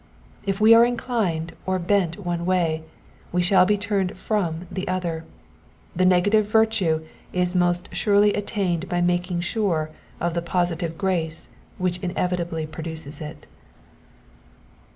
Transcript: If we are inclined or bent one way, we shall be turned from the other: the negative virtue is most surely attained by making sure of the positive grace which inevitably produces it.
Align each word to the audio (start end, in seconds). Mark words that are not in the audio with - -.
If 0.47 0.59
we 0.59 0.73
are 0.73 0.83
inclined 0.83 1.53
or 1.67 1.77
bent 1.77 2.25
one 2.25 2.43
way, 2.43 2.81
we 3.31 3.43
shall 3.43 3.67
be 3.67 3.77
turned 3.77 4.17
from 4.17 4.65
the 4.71 4.87
other: 4.87 5.25
the 5.95 6.07
negative 6.07 6.47
virtue 6.51 7.05
is 7.33 7.53
most 7.53 7.87
surely 7.93 8.33
attained 8.33 8.89
by 8.89 8.99
making 9.01 9.41
sure 9.41 9.91
of 10.19 10.33
the 10.33 10.41
positive 10.41 10.97
grace 10.97 11.49
which 11.77 11.99
inevitably 11.99 12.65
produces 12.65 13.21
it. 13.21 13.45